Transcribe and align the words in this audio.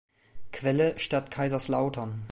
Quelle: 0.51 0.97
Stadt 0.99 1.29
Kaiserslautern 1.29 2.25